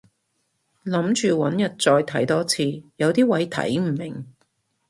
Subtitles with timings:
[0.83, 2.63] 諗住搵日再睇多次，
[2.95, 4.25] 有啲位睇唔明